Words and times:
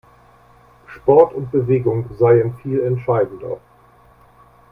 Sport 0.95 1.35
und 1.35 1.51
Bewegung 1.51 2.09
seien 2.17 2.55
viel 2.63 2.81
entscheidender. 2.81 3.59